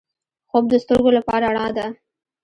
[0.49, 1.87] خوب د سترګو لپاره رڼا ده